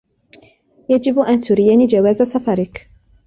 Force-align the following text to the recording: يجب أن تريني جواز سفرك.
يجب 0.89 1.19
أن 1.19 1.39
تريني 1.39 1.85
جواز 1.85 2.21
سفرك. 2.21 2.91